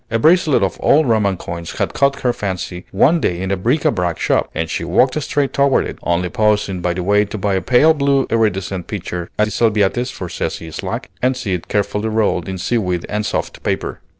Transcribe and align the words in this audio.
A 0.09 0.17
bracelet 0.17 0.63
of 0.63 0.77
old 0.79 1.07
Roman 1.07 1.37
coins 1.37 1.73
had 1.77 1.93
caught 1.93 2.21
her 2.21 2.33
fancy 2.33 2.85
one 2.89 3.19
day 3.19 3.39
in 3.39 3.51
a 3.51 3.55
bric 3.55 3.81
à 3.81 3.93
brac 3.93 4.17
shop, 4.19 4.49
and 4.55 4.67
she 4.67 4.83
walked 4.83 5.21
straight 5.21 5.53
toward 5.53 5.85
it, 5.85 5.99
only 6.01 6.27
pausing 6.27 6.81
by 6.81 6.95
the 6.95 7.03
way 7.03 7.23
to 7.25 7.37
buy 7.37 7.53
a 7.53 7.61
pale 7.61 7.93
blue 7.93 8.25
iridescent 8.31 8.87
pitcher 8.87 9.29
at 9.37 9.53
Salviate's 9.53 10.09
for 10.09 10.27
Cecy 10.27 10.71
Slack, 10.71 11.11
and 11.21 11.37
see 11.37 11.53
it 11.53 11.67
carefully 11.67 12.09
rolled 12.09 12.49
in 12.49 12.57
seaweed 12.57 13.05
and 13.09 13.23
soft 13.27 13.61
paper. 13.61 13.99